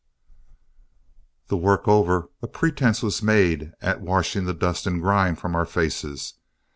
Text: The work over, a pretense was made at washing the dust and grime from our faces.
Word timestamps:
The 1.49 1.57
work 1.57 1.87
over, 1.87 2.31
a 2.41 2.47
pretense 2.47 3.03
was 3.03 3.21
made 3.21 3.73
at 3.83 4.01
washing 4.01 4.45
the 4.45 4.53
dust 4.55 4.87
and 4.87 4.99
grime 4.99 5.35
from 5.35 5.55
our 5.55 5.67
faces. 5.67 6.33